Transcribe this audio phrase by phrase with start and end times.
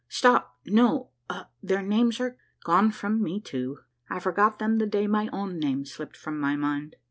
[0.09, 0.57] Stop!
[0.65, 1.11] no,
[1.61, 5.85] their names are gone from me too, I forgot them the day my own name
[5.85, 6.95] slipped from my mind